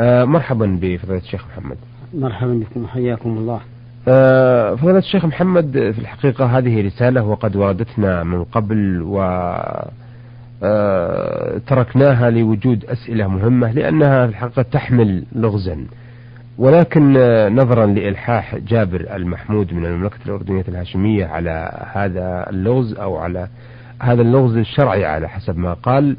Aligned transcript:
آه 0.00 0.24
مرحبا 0.24 0.78
بفضيلة 0.82 1.18
الشيخ 1.18 1.44
محمد. 1.46 1.76
مرحبا 2.14 2.52
بكم 2.52 2.86
حياكم 2.86 3.30
الله. 3.30 3.60
آه 4.08 4.74
فضيلة 4.74 4.98
الشيخ 4.98 5.24
محمد 5.24 5.70
في 5.72 5.98
الحقيقة 5.98 6.58
هذه 6.58 6.86
رسالة 6.86 7.22
وقد 7.24 7.56
وردتنا 7.56 8.22
من 8.22 8.44
قبل 8.44 9.02
و 9.02 9.20
آه 10.62 11.58
تركناها 11.66 12.30
لوجود 12.30 12.84
أسئلة 12.84 13.28
مهمة 13.28 13.72
لأنها 13.72 14.26
في 14.26 14.32
الحقيقة 14.32 14.62
تحمل 14.62 15.24
لغزا. 15.32 15.84
ولكن 16.58 17.12
نظرا 17.56 17.86
لإلحاح 17.86 18.56
جابر 18.56 19.16
المحمود 19.16 19.74
من 19.74 19.84
المملكة 19.86 20.18
الأردنية 20.26 20.64
الهاشمية 20.68 21.26
على 21.26 21.86
هذا 21.92 22.50
اللغز 22.50 22.94
أو 22.94 23.16
على 23.16 23.48
هذا 24.02 24.22
اللغز 24.22 24.56
الشرعي 24.56 25.04
على 25.04 25.28
حسب 25.28 25.58
ما 25.58 25.72
قال 25.72 26.16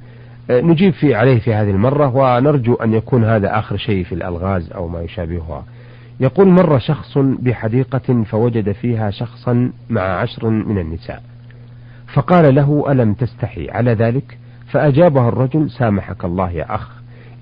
نجيب 0.52 0.94
في 0.94 1.16
عليه 1.16 1.40
في 1.40 1.54
هذه 1.54 1.70
المرة 1.70 2.16
ونرجو 2.16 2.74
أن 2.74 2.94
يكون 2.94 3.24
هذا 3.24 3.60
آخر 3.60 3.78
شيء 3.78 4.04
في 4.04 4.16
الألغاز 4.16 4.72
أو 4.72 4.88
ما 4.88 5.02
يشابهها. 5.02 5.64
يقول 6.20 6.48
مر 6.48 6.80
شخص 6.80 7.18
بحديقة 7.18 8.24
فوجد 8.24 8.72
فيها 8.72 9.12
شخصا 9.12 9.72
مع 9.90 10.02
عشر 10.02 10.50
من 10.50 10.78
النساء. 10.78 11.24
فقال 12.14 12.56
له 12.56 12.92
ألم 12.92 13.14
تستحي 13.14 13.70
على 13.70 13.94
ذلك؟ 13.94 14.38
فأجابه 14.72 15.28
الرجل 15.28 15.70
سامحك 15.70 16.26
الله 16.26 16.52
يا 16.52 16.76
أخ 16.76 16.90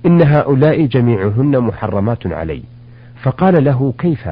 إن 0.05 0.21
هؤلاء 0.21 0.85
جميعهن 0.85 1.59
محرمات 1.59 2.27
علي. 2.27 2.63
فقال 3.23 3.63
له 3.63 3.93
كيف؟ 3.98 4.29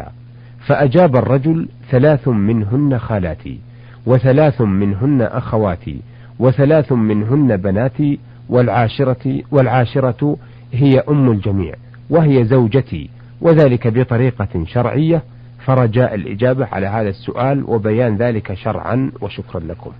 فأجاب 0.68 1.16
الرجل 1.16 1.68
ثلاث 1.92 2.28
منهن 2.28 3.00
خالاتي 3.00 3.60
وثلاث 4.06 4.62
منهن 4.62 5.22
أخواتي 5.22 6.02
وثلاث 6.40 6.92
منهن 6.92 7.58
بناتي 7.58 8.20
والعاشرة 8.50 9.44
والعاشرة 9.52 10.38
هي 10.74 11.00
أم 11.00 11.32
الجميع 11.32 11.76
وهي 12.10 12.46
زوجتي 12.46 13.10
وذلك 13.42 13.88
بطريقة 13.88 14.66
شرعية 14.66 15.24
فرجاء 15.66 16.16
الإجابة 16.16 16.66
على 16.66 16.88
هذا 16.88 17.10
السؤال 17.10 17.64
وبيان 17.68 18.18
ذلك 18.18 18.54
شرعا 18.54 19.12
وشكرا 19.22 19.60
لكم. 19.60 19.92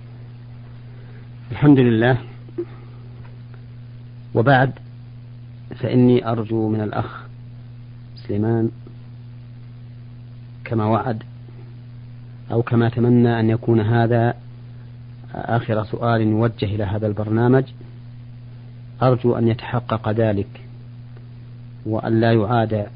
الحمد 1.52 1.78
لله. 1.78 2.18
وبعد 4.34 4.72
فإني 5.76 6.28
أرجو 6.28 6.68
من 6.68 6.80
الأخ 6.80 7.26
سليمان 8.16 8.70
كما 10.64 10.84
وعد 10.84 11.22
أو 12.52 12.62
كما 12.62 12.88
تمنى 12.88 13.40
أن 13.40 13.50
يكون 13.50 13.80
هذا 13.80 14.34
آخر 15.34 15.84
سؤال 15.84 16.20
يوجه 16.20 16.64
إلى 16.64 16.84
هذا 16.84 17.06
البرنامج. 17.06 17.64
أرجو 19.02 19.38
أن 19.38 19.48
يتحقق 19.48 20.08
ذلك 20.08 20.60
وأن 21.86 22.20
لا 22.20 22.32
يعاد 22.32 22.86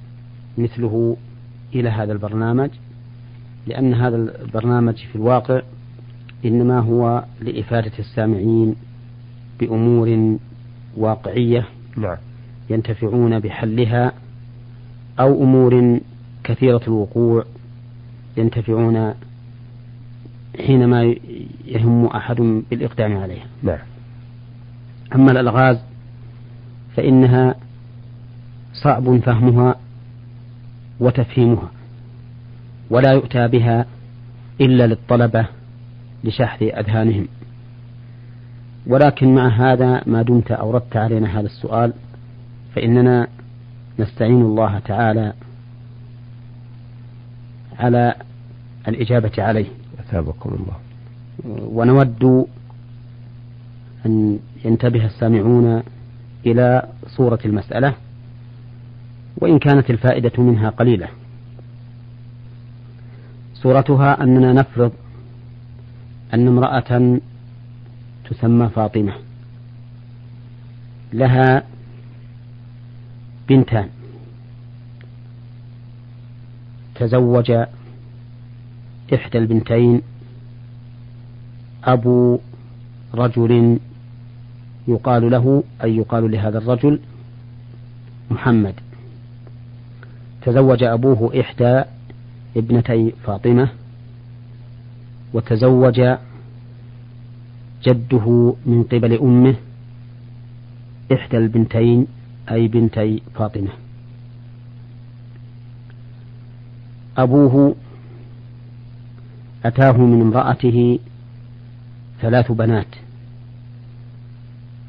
مثله 0.58 1.16
إلى 1.74 1.88
هذا 1.88 2.12
البرنامج 2.12 2.70
لأن 3.66 3.94
هذا 3.94 4.16
البرنامج 4.16 4.94
في 4.94 5.16
الواقع 5.16 5.62
إنما 6.44 6.78
هو 6.78 7.24
لإفادة 7.40 7.92
السامعين 7.98 8.74
بأمور 9.60 10.38
واقعية 10.96 11.66
نعم. 11.96 12.16
ينتفعون 12.70 13.38
بحلها 13.40 14.12
أو 15.20 15.42
أمور 15.42 16.00
كثيرة 16.44 16.80
الوقوع 16.88 17.44
ينتفعون 18.36 19.14
حينما 20.66 21.14
يهم 21.64 22.06
أحد 22.06 22.36
بالإقدام 22.70 23.16
عليها 23.16 23.46
نعم. 23.62 23.78
أما 25.14 25.30
الألغاز 25.30 25.89
فإنها 26.96 27.55
صعب 28.72 29.19
فهمها 29.19 29.74
وتفهيمها 31.00 31.70
ولا 32.91 33.12
يؤتى 33.12 33.48
بها 33.48 33.86
إلا 34.60 34.86
للطلبة 34.86 35.46
لشحذ 36.24 36.62
أذهانهم. 36.62 37.28
ولكن 38.86 39.34
مع 39.34 39.48
هذا 39.48 40.02
ما 40.06 40.23
دمت 40.23 40.51
أوردت 40.51 40.96
علينا 40.96 41.40
هذا 41.40 41.46
السؤال 41.46 41.92
فإننا 42.74 43.27
نستعين 43.98 44.42
الله 44.42 44.78
تعالى 44.78 45.33
على 47.78 48.14
الإجابة 48.89 49.33
عليه. 49.39 49.67
أثابكم 50.01 50.51
الله. 50.51 50.77
ونود 51.48 52.46
أن 54.07 54.39
ينتبه 54.64 55.07
السامعون 55.07 55.83
إلى 56.46 56.89
صورة 57.06 57.39
المسألة 57.45 57.95
وإن 59.36 59.58
كانت 59.58 59.90
الفائدة 59.90 60.42
منها 60.42 60.70
قليلة. 60.70 61.08
صورتها 63.55 64.23
أننا 64.23 64.52
نفرض 64.52 64.92
أن 66.34 66.48
امرأة 66.48 67.20
تسمى 68.30 68.68
فاطمة 68.68 69.12
لها 71.12 71.62
بنتان. 73.48 73.89
تزوج 76.95 77.52
إحدى 79.14 79.39
البنتين 79.39 80.02
أبو 81.84 82.39
رجل 83.14 83.78
يقال 84.89 85.30
له 85.30 85.63
أي 85.83 85.96
يقال 85.96 86.30
لهذا 86.30 86.58
الرجل 86.58 87.01
محمد. 88.30 88.74
تزوج 90.42 90.83
أبوه 90.83 91.41
إحدى 91.41 91.83
ابنتي 92.57 93.13
فاطمة 93.24 93.69
وتزوج 95.35 96.01
جده 97.83 98.55
من 98.67 98.83
قبل 98.83 99.19
أمه 99.19 99.55
إحدى 101.13 101.36
البنتين 101.36 102.07
أي 102.51 102.69
بنتي 102.69 103.23
فاطمة. 103.35 103.70
أبوه 107.19 107.74
أتاه 109.64 109.98
من 109.98 110.20
امرأته 110.20 110.98
ثلاث 112.20 112.52
بنات. 112.52 112.86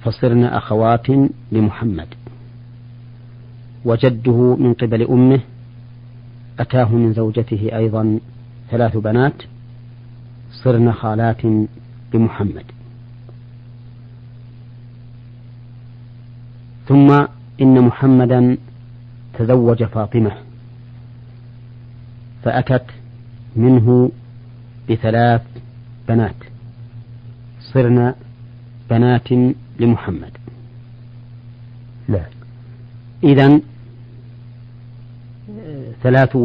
فصرن 0.04 0.44
أخوات 0.44 1.08
لمحمد. 1.52 2.08
وجده 3.86 4.56
من 4.56 4.74
قبل 4.74 5.04
أمه 5.04 5.40
أتاه 6.60 6.96
من 6.96 7.14
زوجته 7.14 7.70
أيضا 7.76 8.20
ثلاث 8.72 8.98
بنات 8.98 9.44
صرن 10.64 10.92
خالات 10.92 11.42
لمحمد. 12.14 12.66
ثم 16.88 17.26
إن 17.62 17.82
محمدا 17.82 18.58
تزوج 19.34 19.84
فاطمة 19.84 20.32
فأتت 22.44 22.86
منه 23.56 24.12
بثلاث 24.90 25.42
بنات. 26.08 26.36
صرن 27.74 28.14
بنات 28.90 29.32
لمحمد. 29.80 30.32
لا. 32.10 32.26
إذا 33.24 33.60
ثلاث 36.04 36.38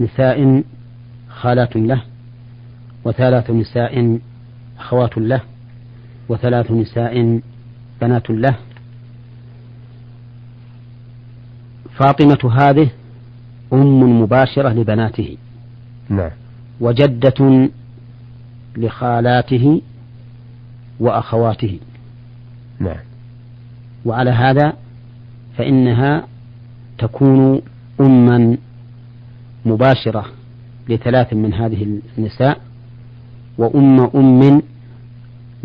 نساء 0.00 0.62
خالات 1.28 1.76
له 1.76 2.02
وثلاث 3.04 3.50
نساء 3.50 4.18
أخوات 4.78 5.18
له 5.18 5.40
وثلاث 6.28 6.70
نساء 6.70 7.40
بنات 8.00 8.30
له. 8.30 8.56
فاطمة 11.98 12.52
هذه 12.52 12.90
أم 13.72 14.22
مباشرة 14.22 14.68
لبناته. 14.68 15.36
نعم. 16.08 16.30
وجدة 16.80 17.68
لخالاته 18.76 19.80
وأخواته. 21.00 21.78
نعم. 22.80 23.00
وعلى 24.04 24.30
هذا 24.30 24.72
فإنها 25.58 26.26
تكون 26.98 27.62
أما 28.00 28.56
مباشرة 29.66 30.24
لثلاث 30.88 31.32
من 31.32 31.54
هذه 31.54 32.00
النساء 32.18 32.60
وأم 33.58 34.00
أم 34.00 34.62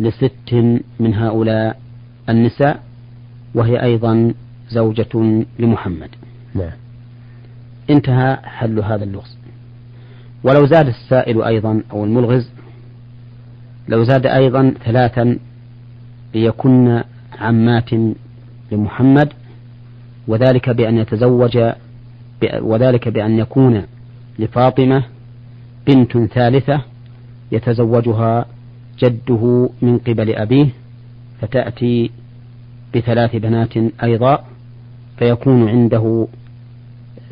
لست 0.00 0.54
من 1.00 1.14
هؤلاء 1.14 1.80
النساء 2.28 2.82
وهي 3.54 3.82
أيضا 3.82 4.34
زوجة 4.70 5.44
لمحمد. 5.58 6.10
نعم. 6.54 6.72
انتهى 7.90 8.36
حل 8.44 8.78
هذا 8.78 9.04
اللغز. 9.04 9.36
ولو 10.44 10.66
زاد 10.66 10.86
السائل 10.86 11.42
أيضا 11.42 11.82
أو 11.92 12.04
الملغز 12.04 12.50
لو 13.88 14.04
زاد 14.04 14.26
أيضا 14.26 14.74
ثلاثا 14.84 15.38
ليكن 16.34 17.02
عمات 17.38 17.90
لمحمد 18.72 19.32
وذلك 20.28 20.70
بأن 20.70 20.98
يتزوج 20.98 21.58
وذلك 22.60 23.08
بأن 23.08 23.38
يكون 23.38 23.82
لفاطمة 24.38 25.02
بنت 25.86 26.18
ثالثة 26.18 26.82
يتزوجها 27.52 28.46
جده 28.98 29.70
من 29.82 29.98
قبل 29.98 30.34
أبيه 30.34 30.68
فتأتي 31.40 32.10
بثلاث 32.94 33.36
بنات 33.36 33.76
أيضا 34.02 34.44
فيكون 35.18 35.68
عنده 35.68 36.26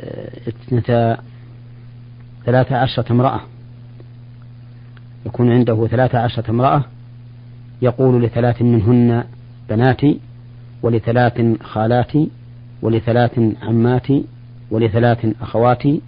آه، 0.01 0.31
اثنتا 0.49 1.19
ثلاث 2.47 2.73
عشرة 2.73 3.13
امرأة. 3.13 3.41
يكون 5.27 5.53
عنده 5.53 5.87
ثلاث 5.87 6.15
عشرة 6.15 6.51
امرأة 6.51 6.85
يقول 7.83 8.23
لثلاث 8.23 8.63
منهن 8.63 9.25
بناتي 9.71 10.21
ولثلاث 10.83 11.63
خالاتي 11.63 12.31
ولثلاث 12.83 13.41
عماتي 13.63 14.25
ولثلاث 14.71 15.27
أخواتي 15.41 16.01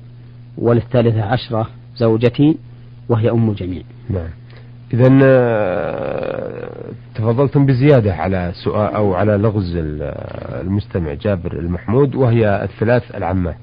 وللثالثة 0.59 1.23
عشرة 1.23 1.69
زوجتي 1.97 2.59
وهي 3.09 3.31
أم 3.31 3.51
الجميع. 3.51 3.83
نعم. 4.11 4.29
إذا 4.95 5.19
آه، 5.23 6.71
تفضلتم 7.15 7.67
بزيادة 7.67 8.15
على 8.15 8.53
سؤال 8.65 8.95
أو 8.95 9.15
على 9.15 9.37
لغز 9.37 9.77
المستمع 9.77 11.15
جابر 11.15 11.53
المحمود 11.53 12.15
وهي 12.15 12.65
الثلاث 12.65 13.15
العمات. 13.15 13.59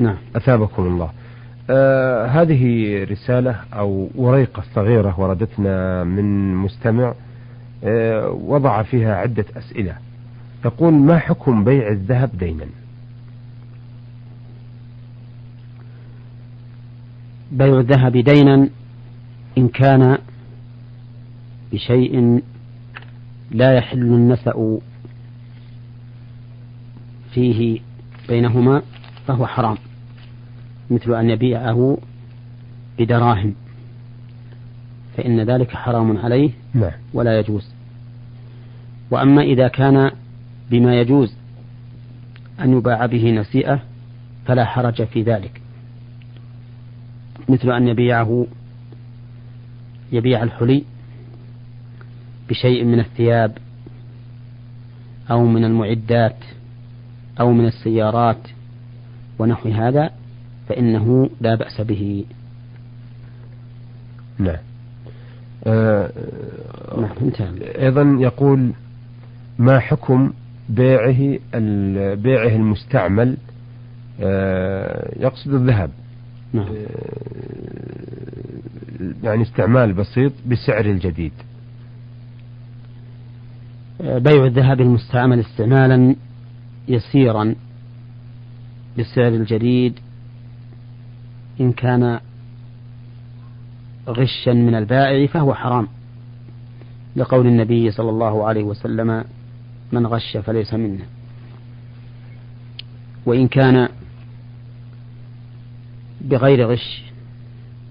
نعم. 0.00 0.16
أثابكم 0.36 0.86
الله. 0.86 1.10
آه 1.70 2.26
هذه 2.26 3.04
رسالة 3.04 3.56
أو 3.74 4.10
وريقة 4.14 4.62
صغيرة 4.74 5.20
وردتنا 5.20 6.04
من 6.04 6.54
مستمع 6.54 7.14
آه 7.84 8.28
وضع 8.30 8.82
فيها 8.82 9.14
عدة 9.16 9.44
أسئلة. 9.56 9.96
تقول 10.64 10.92
ما 10.92 11.18
حكم 11.18 11.64
بيع 11.64 11.88
الذهب 11.88 12.38
دينا 12.38 12.66
بيع 17.52 17.78
الذهب 17.78 18.16
دينا 18.16 18.68
إن 19.58 19.68
كان 19.68 20.18
بشيء 21.72 22.42
لا 23.50 23.74
يحل 23.74 24.02
النسأ 24.02 24.78
فيه 27.34 27.80
بينهما 28.28 28.82
فهو 29.26 29.46
حرام. 29.46 29.76
مثل 30.90 31.14
أن 31.14 31.30
يبيعه 31.30 31.98
بدراهم. 32.98 33.54
فإن 35.16 35.40
ذلك 35.40 35.70
حرام 35.70 36.18
عليه 36.18 36.50
نعم. 36.74 36.92
ولا 37.14 37.38
يجوز. 37.38 37.70
وأما 39.10 39.42
إذا 39.42 39.68
كان 39.68 40.10
بما 40.70 41.00
يجوز 41.00 41.34
أن 42.60 42.78
يباع 42.78 43.06
به 43.06 43.30
نسيئة 43.30 43.82
فلا 44.46 44.64
حرج 44.64 45.04
في 45.04 45.22
ذلك. 45.22 45.60
مثل 47.48 47.70
أن 47.70 47.88
يبيعه 47.88 48.46
يبيع 50.12 50.42
الحلي 50.42 50.84
بشيء 52.48 52.84
من 52.84 53.00
الثياب 53.00 53.58
أو 55.30 55.44
من 55.44 55.64
المعدات 55.64 56.36
أو 57.40 57.52
من 57.52 57.66
السيارات 57.66 58.48
ونحو 59.38 59.68
هذا 59.68 60.10
فإنه 60.68 61.30
لا 61.40 61.54
بأس 61.54 61.80
به. 61.80 62.24
نعم. 64.38 64.56
آه 65.66 66.10
نعم 66.96 67.54
أيضا 67.62 68.16
يقول 68.20 68.72
ما 69.58 69.78
حكم 69.78 70.32
بيعه 70.68 71.38
بيعه 72.14 72.56
المستعمل؟ 72.56 73.36
آه 74.20 75.20
يقصد 75.20 75.54
الذهب. 75.54 75.90
نعم. 76.52 76.66
آه 76.66 76.88
يعني 79.22 79.42
استعمال 79.42 79.92
بسيط 79.92 80.32
بسعر 80.46 80.84
الجديد. 80.84 81.32
بيع 84.00 84.44
الذهب 84.44 84.80
المستعمل 84.80 85.40
استعمالا 85.40 86.16
يسيرا 86.88 87.54
بالسعر 88.96 89.28
الجديد 89.28 89.98
إن 91.60 91.72
كان 91.72 92.20
غشا 94.08 94.50
من 94.50 94.74
البائع 94.74 95.26
فهو 95.26 95.54
حرام. 95.54 95.88
لقول 97.16 97.46
النبي 97.46 97.90
صلى 97.90 98.10
الله 98.10 98.46
عليه 98.46 98.64
وسلم 98.64 99.24
من 99.92 100.06
غش 100.06 100.36
فليس 100.36 100.74
منا. 100.74 101.04
وإن 103.26 103.48
كان 103.48 103.88
بغير 106.20 106.70
غش 106.70 107.02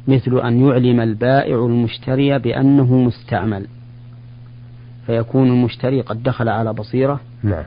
مثل 0.07 0.39
أن 0.39 0.67
يعلم 0.67 0.99
البائع 0.99 1.65
المشتري 1.65 2.39
بأنه 2.39 2.95
مستعمل 2.95 3.67
فيكون 5.05 5.47
المشتري 5.47 6.01
قد 6.01 6.23
دخل 6.23 6.49
على 6.49 6.73
بصيرة. 6.73 7.19
نعم. 7.43 7.65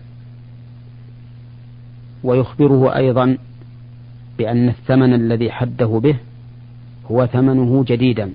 ويخبره 2.25 2.97
أيضا 2.97 3.38
بأن 4.40 4.69
الثمن 4.69 5.14
الذي 5.14 5.50
حده 5.50 5.87
به 5.87 6.16
هو 7.10 7.26
ثمنه 7.26 7.84
جديدا. 7.84 8.31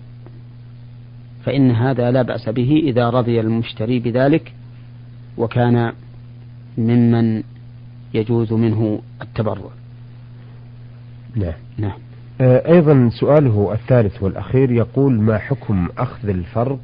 فإن 1.43 1.71
هذا 1.71 2.11
لا 2.11 2.21
بأس 2.21 2.49
به 2.49 2.81
إذا 2.83 3.09
رضي 3.09 3.39
المشتري 3.39 3.99
بذلك 3.99 4.53
وكان 5.37 5.93
ممن 6.77 7.43
يجوز 8.13 8.53
منه 8.53 9.01
التبرع. 9.21 9.69
نعم. 11.35 11.53
نعم. 11.77 11.97
آه، 12.41 12.73
أيضا 12.73 13.09
سؤاله 13.19 13.73
الثالث 13.73 14.23
والأخير 14.23 14.71
يقول 14.71 15.21
ما 15.21 15.37
حكم 15.37 15.89
أخذ 15.97 16.29
الفرق 16.29 16.79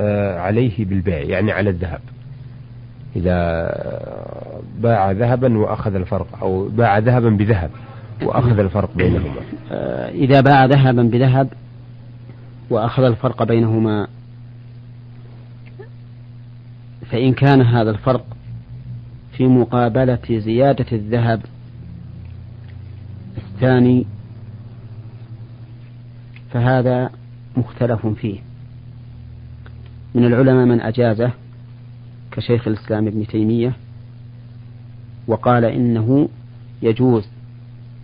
آه، 0.00 0.38
عليه 0.38 0.84
بالبيع 0.84 1.22
يعني 1.22 1.52
على 1.52 1.70
الذهب؟ 1.70 2.00
إذا 3.16 3.38
باع 4.80 5.10
ذهبا 5.10 5.58
وأخذ 5.58 5.94
الفرق 5.94 6.38
أو 6.42 6.68
باع 6.68 6.98
ذهبا 6.98 7.30
بذهب 7.30 7.70
وأخذ 8.22 8.58
الفرق 8.58 8.90
بينهما. 8.96 9.40
آه، 9.70 10.08
إذا 10.08 10.40
باع 10.40 10.64
ذهبا 10.64 11.02
بذهب 11.02 11.48
وأخذ 12.70 13.02
الفرق 13.02 13.42
بينهما 13.42 14.08
فإن 17.10 17.32
كان 17.32 17.62
هذا 17.62 17.90
الفرق 17.90 18.26
في 19.32 19.46
مقابلة 19.46 20.18
زيادة 20.30 20.86
الذهب 20.92 21.42
الثاني 23.36 24.06
فهذا 26.52 27.10
مختلف 27.56 28.06
فيه. 28.06 28.38
من 30.14 30.24
العلماء 30.24 30.66
من 30.66 30.80
أجازه 30.80 31.30
كشيخ 32.30 32.68
الإسلام 32.68 33.06
ابن 33.06 33.26
تيمية 33.26 33.76
وقال 35.26 35.64
إنه 35.64 36.28
يجوز 36.82 37.28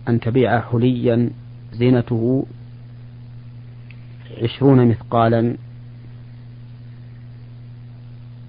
أن 0.09 0.19
تبيع 0.19 0.61
حليا 0.61 1.29
زينته 1.73 2.45
عشرون 4.43 4.87
مثقالا 4.87 5.57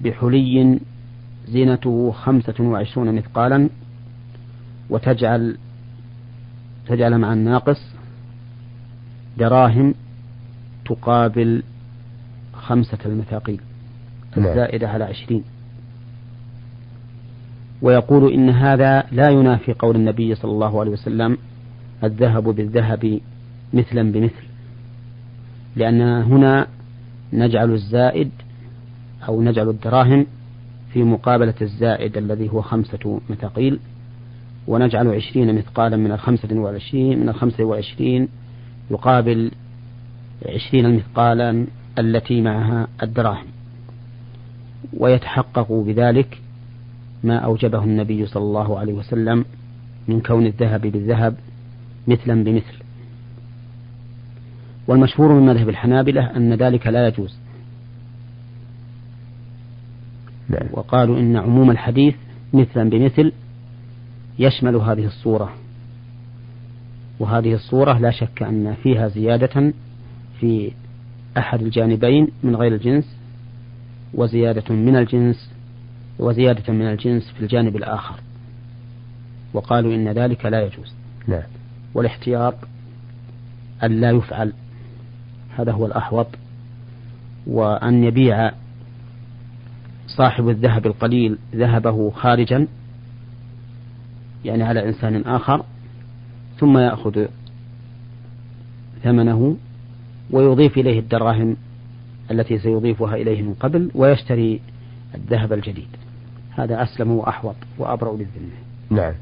بحلي 0.01 0.81
زينته 1.49 2.13
خمسة 2.13 2.55
وعشرون 2.61 3.15
مثقالا 3.15 3.69
وتجعل 4.91 5.59
تجعل 6.87 7.19
مع 7.19 7.33
الناقص 7.33 7.95
دراهم 9.39 9.95
تقابل 10.85 11.63
خمسة 12.53 12.99
المثاقيل 13.07 13.61
نعم. 14.37 14.47
الزائدة 14.47 14.89
على 14.89 15.05
عشرين 15.05 15.45
ويقول 17.85 18.33
إن 18.33 18.51
هذا 18.51 19.05
لا 19.13 19.31
ينافي 19.31 19.73
قول 19.73 19.97
النبي 19.97 20.35
صلى 20.35 20.51
الله 20.51 20.81
عليه 20.81 20.91
وسلم 20.91 21.39
الذهب 22.05 22.45
بالذهب 22.45 23.21
مثلا 23.73 24.13
بمثل. 24.13 24.45
لأن 25.77 26.01
هنا 26.03 26.67
نجعل 27.33 27.73
الزائد 27.73 28.31
أو 29.29 29.43
نجعل 29.43 29.69
الدراهم 29.69 30.27
في 30.93 31.03
مقابلة 31.03 31.55
الزائد 31.63 32.17
الذي 32.17 32.49
هو 32.53 32.63
خمسة 32.63 33.21
مثاقيل 33.31 33.79
ونجعل 34.67 35.09
عشرين 35.09 35.55
مثقالا 35.55 35.97
من 35.97 36.13
الخمسة 36.13 36.49
والعشرين 36.53 37.19
من 37.19 37.29
الخمسة 37.29 37.65
والعشرين 37.65 38.29
يقابل 38.91 39.51
عشرين 40.47 40.97
مثقالا 40.97 41.67
التي 41.99 42.41
معها 42.41 42.89
الدراهم. 43.03 43.47
ويتحقق 44.97 45.73
بذلك 45.73 46.44
ما 47.25 47.39
أوجبه 47.39 47.85
النبي 47.85 48.27
صلى 48.27 48.43
الله 48.43 48.79
عليه 48.79 48.93
وسلم 48.93 49.45
من 50.09 50.21
كون 50.21 50.47
الذهب 50.47 50.81
بالذهب 50.81 51.37
مثلا 52.07 52.45
بمثل. 52.45 52.75
والمشهور 54.89 55.33
من 55.33 55.47
مذهب 55.47 55.69
الحنابلة 55.69 56.37
أن 56.37 56.55
ذلك 56.55 56.87
لا 56.87 57.09
يجوز. 57.09 57.39
وقالوا 60.73 61.19
إن 61.19 61.37
عموم 61.37 61.71
الحديث 61.71 62.15
مثلا 62.53 62.91
بمثل 62.91 63.33
يشمل 64.39 64.77
هذه 64.77 65.05
الصورة. 65.05 65.55
وهذه 67.21 67.55
الصورة 67.55 67.99
لا 67.99 68.11
شك 68.11 68.43
أن 68.43 68.75
فيها 68.83 69.09
زيادة 69.09 69.73
في 70.41 70.73
أحد 71.39 71.63
الجانبين 71.63 72.29
من 72.43 72.57
غير 72.57 72.75
الجنس 72.75 73.17
وزيادة 74.15 74.75
من 74.75 74.97
الجنس 74.97 75.54
وزيادة 76.19 76.73
من 76.73 76.87
الجنس 76.87 77.31
في 77.31 77.41
الجانب 77.41 77.77
الآخر. 77.77 78.21
وقالوا 79.55 79.95
إن 79.95 80.09
ذلك 80.09 80.47
لا 80.47 80.63
يجوز. 80.63 80.95
نعم. 81.29 81.43
والاحتياط 81.95 82.55
أن 83.83 84.01
لا 84.01 84.11
يفعل. 84.11 84.53
هذا 85.59 85.73
هو 85.73 85.87
الأحوط. 85.87 86.27
وأن 87.47 88.05
يبيع 88.05 88.51
صاحب 90.07 90.49
الذهب 90.49 90.87
القليل 90.87 91.39
ذهبه 91.55 92.11
خارجا 92.11 92.67
يعني 94.45 94.63
على 94.63 94.89
إنسان 94.89 95.23
آخر 95.23 95.65
ثم 96.59 96.79
يأخذ 96.79 97.27
ثمنه 99.03 99.57
ويضيف 100.31 100.79
إليه 100.79 100.99
الدراهم 100.99 101.57
التي 102.31 102.59
سيضيفها 102.59 103.15
إليه 103.15 103.43
من 103.43 103.55
قبل 103.55 103.91
ويشتري 103.95 104.61
الذهب 105.15 105.53
الجديد. 105.53 105.89
هذا 106.57 106.83
أسلم 106.83 107.11
وأحوط 107.11 107.57
وأبرأ 107.79 108.13
للذمة. 108.13 108.51
نعم. 108.91 109.13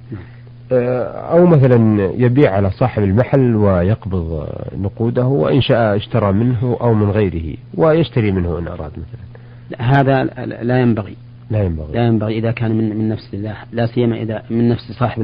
آه، 0.73 1.05
أو 1.05 1.47
مثلا 1.47 2.05
يبيع 2.05 2.55
على 2.55 2.71
صاحب 2.71 3.03
المحل 3.03 3.57
ويقبض 3.57 4.49
نقوده 4.79 5.27
وإن 5.27 5.61
شاء 5.61 5.97
اشترى 5.97 6.33
منه 6.33 6.77
أو 6.81 6.95
من 6.95 7.11
غيره 7.11 7.57
ويشتري 7.75 8.33
منه 8.33 8.59
إن 8.59 8.69
أراد 8.69 8.93
مثلا. 8.93 9.33
هذا 9.79 10.25
لا 10.45 10.81
ينبغي. 10.81 11.17
لا 11.51 11.63
ينبغي. 11.65 11.93
لا 11.93 12.07
ينبغي 12.07 12.39
إذا 12.39 12.53
كان 12.53 12.71
من 12.79 12.97
من 12.97 13.09
نفس 13.09 13.35
الله. 13.35 13.57
لا 13.73 13.87
سيما 13.87 14.17
إذا 14.17 14.43
من 14.51 14.69
نفس 14.69 14.93
صاحب 14.93 15.23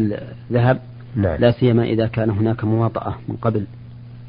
الذهب. 0.50 0.78
نعم. 1.16 1.36
لا 1.40 1.50
سيما 1.50 1.84
إذا 1.84 2.06
كان 2.06 2.30
هناك 2.30 2.64
مواطأة 2.64 3.14
من 3.28 3.36
قبل 3.36 3.64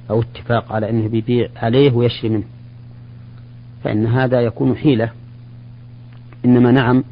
أو 0.10 0.22
اتفاق 0.22 0.74
على 0.74 0.90
أنه 0.90 1.08
بيبيع 1.08 1.50
عليه 1.56 1.94
ويشري 1.94 2.30
منه. 2.30 2.44
فإن 3.84 4.08
هذا 4.08 4.42
يكون 4.42 4.76
حيلة. 4.76 5.10
إنما 6.46 6.72
نعم 6.72 7.04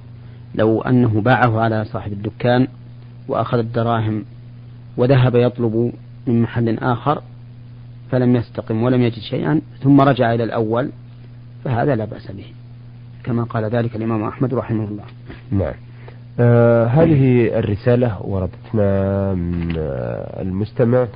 لو 0.57 0.81
أنه 0.81 1.21
باعه 1.21 1.59
على 1.59 1.85
صاحب 1.85 2.11
الدكان 2.11 2.67
وأخذ 3.27 3.57
الدراهم 3.57 4.25
وذهب 4.97 5.35
يطلب 5.35 5.93
من 6.27 6.41
محل 6.41 6.77
آخر 6.79 7.21
فلم 8.11 8.35
يستقم 8.35 8.83
ولم 8.83 9.01
يجد 9.01 9.19
شيئا 9.19 9.61
ثم 9.83 10.01
رجع 10.01 10.33
إلى 10.33 10.43
الأول 10.43 10.89
فهذا 11.63 11.95
لا 11.95 12.05
بأس 12.05 12.31
به 12.31 12.45
كما 13.23 13.43
قال 13.43 13.65
ذلك 13.65 13.95
الإمام 13.95 14.23
أحمد 14.23 14.53
رحمه 14.53 14.83
الله. 14.83 15.03
نعم. 15.51 15.73
آه 16.39 16.85
هذه 16.85 17.59
الرسالة 17.59 18.21
وردتنا 18.21 19.33
من 19.33 19.73
آه 19.77 20.41
المستمع. 20.41 21.07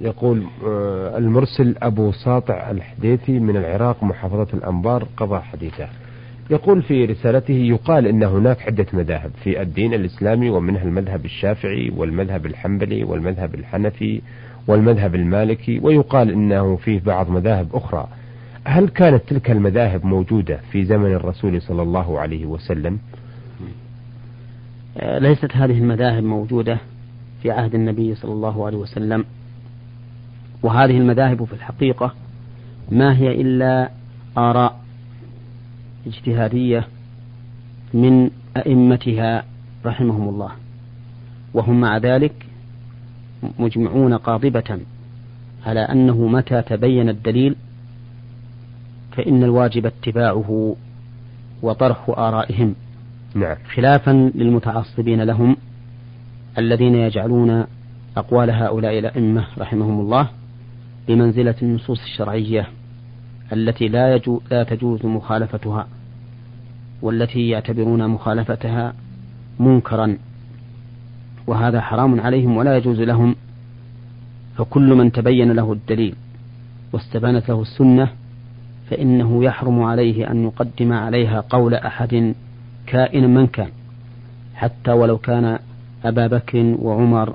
يقول 0.00 0.42
آه 0.66 1.18
المرسل 1.18 1.74
أبو 1.82 2.12
ساطع 2.12 2.70
الحديثي 2.70 3.38
من 3.38 3.56
العراق 3.56 4.02
محافظة 4.02 4.46
الأنبار 4.54 5.06
قضى 5.16 5.40
حديثه. 5.40 5.88
يقول 6.50 6.82
في 6.82 7.04
رسالته 7.04 7.54
يقال 7.54 8.06
إن 8.06 8.22
هناك 8.22 8.62
عدة 8.62 8.86
مذاهب 8.92 9.30
في 9.44 9.62
الدين 9.62 9.94
الإسلامي 9.94 10.50
ومنها 10.50 10.82
المذهب 10.82 11.24
الشافعي 11.24 11.92
والمذهب 11.96 12.46
الحنبلي 12.46 13.04
والمذهب 13.04 13.54
الحنفي 13.54 14.20
والمذهب 14.66 15.14
المالكي 15.14 15.78
ويقال 15.82 16.30
إنه 16.30 16.76
فيه 16.76 17.00
بعض 17.00 17.30
مذاهب 17.30 17.68
أخرى. 17.74 18.08
هل 18.64 18.88
كانت 18.88 19.22
تلك 19.28 19.50
المذاهب 19.50 20.04
موجودة 20.04 20.60
في 20.72 20.84
زمن 20.84 21.12
الرسول 21.12 21.62
صلى 21.62 21.82
الله 21.82 22.20
عليه 22.20 22.46
وسلم؟ 22.46 22.98
ليست 25.02 25.52
هذه 25.52 25.78
المذاهب 25.78 26.22
موجودة 26.22 26.78
في 27.42 27.50
عهد 27.50 27.74
النبي 27.74 28.14
صلى 28.14 28.32
الله 28.32 28.66
عليه 28.66 28.76
وسلم 28.78 29.24
وهذه 30.62 30.98
المذاهب 30.98 31.44
في 31.44 31.52
الحقيقة 31.52 32.14
ما 32.90 33.16
هي 33.16 33.40
إلا 33.40 33.90
آراء 34.38 34.83
اجتهادية 36.06 36.88
من 37.94 38.30
أئمتها 38.56 39.44
رحمهم 39.86 40.28
الله. 40.28 40.50
وهم 41.54 41.80
مع 41.80 41.98
ذلك 41.98 42.46
مجمعون 43.58 44.14
قاطبة 44.14 44.80
على 45.66 45.80
أنه 45.80 46.26
متى 46.26 46.62
تبين 46.62 47.08
الدليل 47.08 47.56
فإن 49.12 49.42
الواجب 49.42 49.86
اتباعه 49.86 50.76
وطرح 51.62 52.08
آرائهم. 52.08 52.74
نعم. 53.34 53.56
خلافا 53.74 54.30
للمتعصبين 54.34 55.22
لهم 55.22 55.56
الذين 56.58 56.94
يجعلون 56.94 57.64
أقوال 58.16 58.50
هؤلاء 58.50 58.98
الأئمة 58.98 59.46
رحمهم 59.58 60.00
الله 60.00 60.28
بمنزلة 61.08 61.54
النصوص 61.62 62.02
الشرعية. 62.02 62.68
التي 63.54 63.88
لا, 63.88 64.14
يجو 64.14 64.40
لا 64.50 64.62
تجوز 64.62 65.06
مخالفتها 65.06 65.86
والتي 67.02 67.48
يعتبرون 67.48 68.08
مخالفتها 68.08 68.94
منكرا 69.60 70.18
وهذا 71.46 71.80
حرام 71.80 72.20
عليهم 72.20 72.56
ولا 72.56 72.76
يجوز 72.76 73.00
لهم. 73.00 73.36
فكل 74.56 74.94
من 74.94 75.12
تبين 75.12 75.52
له 75.52 75.72
الدليل 75.72 76.14
واستبانت 76.92 77.48
له 77.48 77.62
السنة 77.62 78.08
فإنه 78.90 79.44
يحرم 79.44 79.82
عليه 79.82 80.30
أن 80.30 80.44
يقدم 80.44 80.92
عليها 80.92 81.40
قول 81.40 81.74
أحد 81.74 82.34
كائنا 82.86 83.26
من 83.26 83.46
كان 83.46 83.68
حتى 84.54 84.92
ولو 84.92 85.18
كان 85.18 85.58
أبا 86.04 86.26
بكر 86.26 86.76
وعمر 86.78 87.34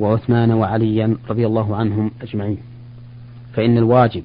وعثمان 0.00 0.52
وعليا 0.52 1.16
رضي 1.30 1.46
الله 1.46 1.76
عنهم 1.76 2.10
أجمعين. 2.22 2.58
فإن 3.52 3.78
الواجب 3.78 4.24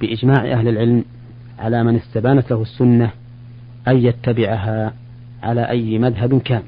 بإجماع 0.00 0.52
أهل 0.52 0.68
العلم 0.68 1.04
على 1.58 1.84
من 1.84 1.96
استبانت 1.96 2.50
له 2.50 2.62
السنة 2.62 3.10
أن 3.88 3.96
يتبعها 3.96 4.92
على 5.42 5.70
أي 5.70 5.98
مذهب 5.98 6.40
كان. 6.40 6.62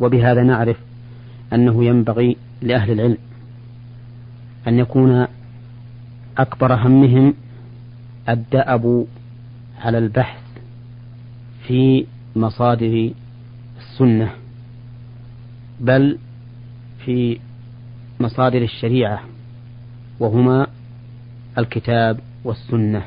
وبهذا 0.00 0.42
نعرف 0.42 0.76
أنه 1.52 1.84
ينبغي 1.84 2.36
لأهل 2.62 2.90
العلم 2.90 3.16
أن 4.68 4.78
يكون 4.78 5.26
أكبر 6.38 6.74
همهم 6.74 7.34
الدأب 8.28 9.06
على 9.80 9.98
البحث 9.98 10.42
في 11.66 12.06
مصادر 12.36 13.10
السنة 13.78 14.30
بل 15.80 16.18
في 17.04 17.38
مصادر 18.20 18.62
الشريعة 18.62 19.20
وهما 20.20 20.66
الكتاب 21.58 22.20
والسنة. 22.44 23.02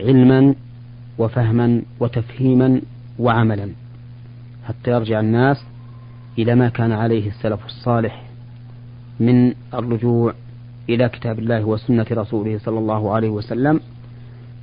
علما 0.00 0.54
وفهما 1.18 1.82
وتفهيما 2.00 2.80
وعملا. 3.18 3.68
حتى 4.68 4.90
يرجع 4.90 5.20
الناس 5.20 5.64
إلى 6.38 6.54
ما 6.54 6.68
كان 6.68 6.92
عليه 6.92 7.28
السلف 7.28 7.66
الصالح 7.66 8.22
من 9.20 9.54
الرجوع 9.74 10.34
إلى 10.88 11.08
كتاب 11.08 11.38
الله 11.38 11.64
وسنة 11.64 12.06
رسوله 12.12 12.58
صلى 12.58 12.78
الله 12.78 13.14
عليه 13.14 13.28
وسلم 13.28 13.80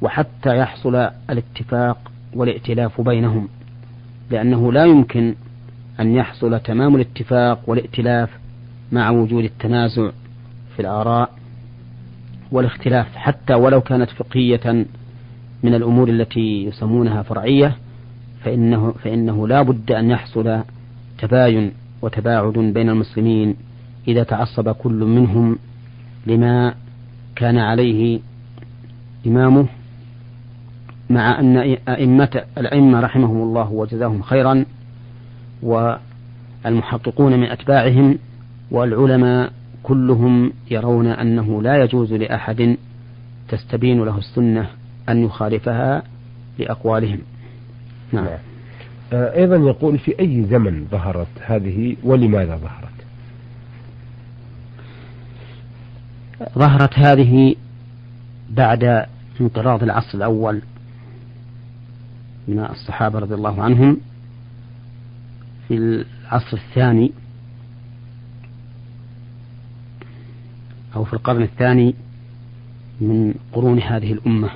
وحتى 0.01 0.57
يحصل 0.57 0.95
الاتفاق 1.29 2.11
والائتلاف 2.33 3.01
بينهم 3.01 3.47
لأنه 4.31 4.71
لا 4.71 4.85
يمكن 4.85 5.35
أن 5.99 6.15
يحصل 6.15 6.59
تمام 6.59 6.95
الاتفاق 6.95 7.59
والائتلاف 7.67 8.29
مع 8.91 9.09
وجود 9.09 9.43
التنازع 9.43 10.09
في 10.75 10.81
الآراء 10.81 11.29
والاختلاف 12.51 13.15
حتى 13.15 13.53
ولو 13.53 13.81
كانت 13.81 14.09
فقهية 14.09 14.85
من 15.63 15.75
الأمور 15.75 16.09
التي 16.09 16.65
يسمونها 16.65 17.21
فرعية 17.21 17.75
فإنه, 18.43 18.91
فإنه 18.91 19.47
لا 19.47 19.61
بد 19.61 19.91
أن 19.91 20.09
يحصل 20.09 20.63
تباين 21.17 21.71
وتباعد 22.01 22.53
بين 22.53 22.89
المسلمين 22.89 23.55
إذا 24.07 24.23
تعصب 24.23 24.69
كل 24.69 25.05
منهم 25.05 25.57
لما 26.27 26.75
كان 27.35 27.57
عليه 27.57 28.19
إمامه 29.27 29.65
مع 31.09 31.39
أن 31.39 31.57
أئمة 31.89 32.43
الأئمة 32.57 32.99
رحمهم 32.99 33.41
الله 33.41 33.71
وجزاهم 33.71 34.21
خيرا 34.21 34.65
والمحققون 35.63 37.39
من 37.39 37.43
أتباعهم 37.43 38.17
والعلماء 38.71 39.51
كلهم 39.85 40.53
يرون 40.71 41.07
أنه 41.07 41.61
لا 41.61 41.83
يجوز 41.83 42.13
لأحد 42.13 42.77
تستبين 43.47 44.03
له 44.03 44.17
السنة 44.17 44.69
أن 45.09 45.25
يخالفها 45.25 46.03
لأقوالهم. 46.59 47.19
نعم. 48.11 48.27
آه، 49.13 49.35
أيضا 49.35 49.55
يقول 49.55 49.99
في 49.99 50.19
أي 50.19 50.43
زمن 50.43 50.87
ظهرت 50.91 51.27
هذه 51.41 51.95
ولماذا 52.03 52.55
ظهرت؟ 52.55 52.89
ظهرت 56.57 56.99
هذه 56.99 57.55
بعد 58.49 59.05
انقراض 59.41 59.83
العصر 59.83 60.17
الأول 60.17 60.61
من 62.47 62.59
الصحابة 62.59 63.19
رضي 63.19 63.35
الله 63.35 63.61
عنهم 63.63 63.97
في 65.67 65.73
العصر 65.77 66.57
الثاني 66.57 67.11
أو 70.95 71.03
في 71.03 71.13
القرن 71.13 71.41
الثاني 71.41 71.95
من 73.01 73.33
قرون 73.53 73.79
هذه 73.81 74.13
الأمة. 74.13 74.49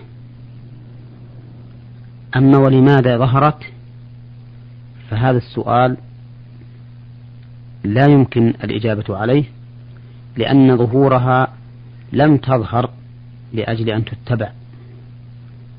أما 2.35 2.57
ولماذا 2.57 3.17
ظهرت؟ 3.17 3.63
فهذا 5.09 5.37
السؤال 5.37 5.97
لا 7.83 8.05
يمكن 8.05 8.53
الإجابة 8.63 9.17
عليه 9.17 9.43
لأن 10.37 10.77
ظهورها 10.77 11.47
لم 12.13 12.37
تظهر 12.37 12.89
لأجل 13.53 13.89
أن 13.89 14.05
تتبع. 14.05 14.51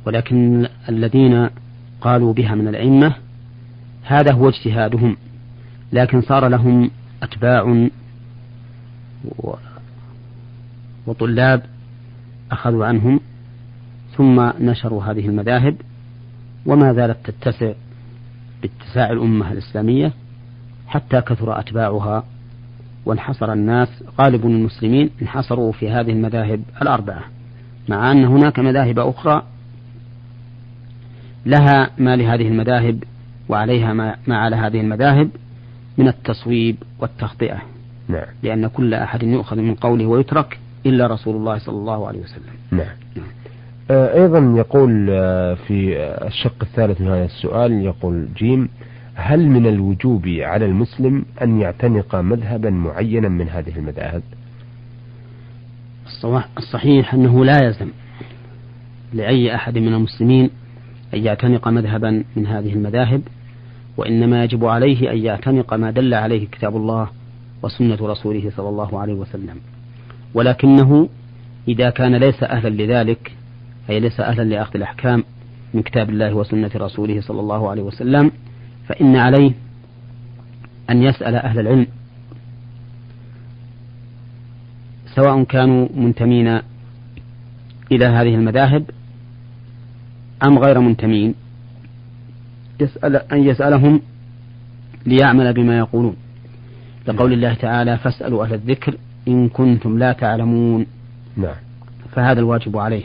ولكن 0.06 0.66
الذين 0.88 1.48
قالوا 2.00 2.32
بها 2.32 2.54
من 2.54 2.68
الأئمة 2.68 3.14
هذا 4.02 4.32
هو 4.32 4.48
اجتهادهم 4.48 5.16
لكن 5.92 6.22
صار 6.22 6.48
لهم 6.48 6.90
أتباع 7.22 7.88
وطلاب 11.07 11.62
أخذوا 12.52 12.87
عنهم 12.87 13.21
ثم 14.16 14.50
نشروا 14.61 15.04
هذه 15.04 15.26
المذاهب 15.26 15.76
وما 16.66 16.92
زالت 16.92 17.30
تتسع 17.30 17.73
باتساع 18.62 19.11
الأمة 19.11 19.52
الإسلامية 19.52 20.12
حتى 20.87 21.21
كثر 21.21 21.61
أتباعها 21.61 22.25
وانحصر 23.07 23.52
الناس 23.52 23.88
غالب 24.21 24.47
المسلمين 24.47 25.11
انحصروا 25.23 25.73
في 25.73 25.90
هذه 25.90 26.11
المذاهب 26.11 26.62
الأربعة 26.83 27.23
مع 27.88 28.12
أن 28.12 28.25
هناك 28.25 28.59
مذاهب 28.59 28.99
أخرى 28.99 29.42
لها 31.47 31.90
ما 31.99 32.16
لهذه 32.16 32.49
المذاهب 32.49 33.04
وعليها 33.49 33.92
ما, 33.92 34.16
ما 34.26 34.37
على 34.37 34.57
هذه 34.57 34.80
المذاهب 34.80 35.30
من 35.99 36.09
التصويب 36.09 36.76
والتخطئة 36.99 37.62
نعم. 38.09 38.26
لأن 38.42 38.66
كل 38.66 38.95
أحد 38.95 39.23
يؤخذ 39.23 39.57
من 39.57 39.75
قوله 39.75 40.07
ويترك 40.07 40.59
إلا 40.87 41.06
رسول 41.06 41.37
الله 41.37 41.58
صلى 41.58 41.76
الله 41.76 42.08
عليه 42.08 42.20
وسلم. 42.20 42.54
نعم, 42.70 42.96
نعم. 43.16 43.26
آه، 43.90 44.22
أيضا 44.22 44.54
يقول 44.56 45.06
آه، 45.10 45.54
في 45.54 45.96
الشق 46.26 46.56
الثالث 46.62 47.00
من 47.00 47.08
هذا 47.08 47.25
السؤال 47.25 47.72
يقول 47.72 48.28
جيم 48.37 48.68
هل 49.14 49.49
من 49.49 49.66
الوجوب 49.66 50.28
على 50.28 50.66
المسلم 50.66 51.25
أن 51.42 51.60
يعتنق 51.60 52.14
مذهبا 52.14 52.70
معينا 52.70 53.28
من 53.28 53.49
هذه 53.49 53.78
المذاهب؟ 53.78 54.22
الصحيح 56.58 57.14
أنه 57.14 57.44
لا 57.44 57.64
يلزم 57.64 57.88
لأي 59.12 59.54
أحد 59.54 59.78
من 59.78 59.94
المسلمين 59.94 60.50
أن 61.14 61.25
يعتنق 61.25 61.68
مذهبا 61.68 62.25
من 62.37 62.46
هذه 62.46 62.72
المذاهب 62.72 63.22
وإنما 63.96 64.44
يجب 64.44 64.64
عليه 64.64 65.12
أن 65.12 65.18
يعتنق 65.18 65.75
ما 65.75 65.90
دل 65.90 66.14
عليه 66.14 66.46
كتاب 66.46 66.76
الله 66.76 67.08
وسنة 67.62 67.99
رسوله 68.00 68.50
صلى 68.56 68.68
الله 68.68 69.00
عليه 69.00 69.14
وسلم. 69.14 69.56
ولكنه 70.34 71.08
إذا 71.68 71.90
كان 71.90 72.14
ليس 72.14 72.42
أهلا 72.42 72.68
لذلك 72.68 73.32
أي 73.90 74.00
ليس 74.00 74.20
أهلا 74.20 74.42
لأخذ 74.42 74.76
الأحكام 74.76 75.25
من 75.75 75.82
كتاب 75.82 76.10
الله 76.10 76.34
وسنة 76.34 76.70
رسوله 76.76 77.20
صلى 77.20 77.40
الله 77.40 77.70
عليه 77.70 77.82
وسلم 77.82 78.32
فإن 78.88 79.16
عليه 79.16 79.52
أن 80.90 81.02
يسأل 81.02 81.34
أهل 81.34 81.60
العلم 81.60 81.87
سواء 85.14 85.44
كانوا 85.44 85.88
منتمين 85.94 86.60
إلى 87.92 88.06
هذه 88.06 88.34
المذاهب 88.34 88.90
أم 90.42 90.58
غير 90.58 90.80
منتمين 90.80 91.34
يسأل 92.80 93.16
أن 93.16 93.44
يسألهم 93.44 94.00
ليعمل 95.06 95.52
بما 95.52 95.78
يقولون. 95.78 96.16
لقول 97.06 97.32
الله 97.32 97.54
تعالى 97.54 97.99
فاسألوا 97.99 98.44
أهل 98.44 98.54
الذكر 98.54 98.96
إن 99.28 99.49
كنتم 99.49 99.99
لا 99.99 100.12
تعلمون. 100.12 100.86
نعم. 101.36 101.56
فهذا 102.12 102.40
الواجب 102.40 102.76
عليه. 102.76 103.04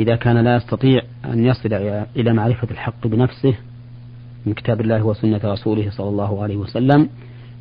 إذا 0.00 0.16
كان 0.16 0.38
لا 0.38 0.56
يستطيع 0.56 1.02
أن 1.24 1.44
يصل 1.44 1.72
إلى 2.16 2.32
معرفة 2.32 2.68
الحق 2.70 3.06
بنفسه 3.06 3.54
من 4.46 4.52
كتاب 4.52 4.80
الله 4.80 5.02
وسنة 5.02 5.40
رسوله 5.44 5.90
صلى 5.90 6.08
الله 6.08 6.42
عليه 6.42 6.56
وسلم 6.56 7.08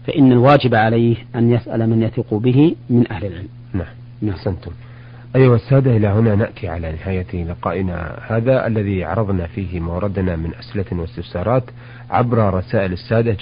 فإن 0.07 0.31
الواجب 0.31 0.75
عليه 0.75 1.15
أن 1.35 1.51
يسأل 1.51 1.89
من 1.89 2.03
يثق 2.03 2.33
به 2.33 2.75
من 2.89 3.11
أهل 3.11 3.25
العلم. 3.25 3.47
نعم, 3.73 3.85
نعم. 4.21 4.35
أحسنتم. 4.35 4.71
أيها 5.35 5.55
السادة 5.55 5.97
إلى 5.97 6.07
هنا 6.07 6.35
نأتي 6.35 6.67
على 6.67 6.91
نهاية 6.91 7.43
لقائنا 7.45 8.19
هذا 8.27 8.67
الذي 8.67 9.03
عرضنا 9.03 9.47
فيه 9.47 9.79
موردنا 9.79 10.35
من 10.35 10.51
أسئلة 10.55 11.01
واستفسارات 11.01 11.63
عبر 12.09 12.53
رسائل 12.53 12.93
السادة. 12.93 13.37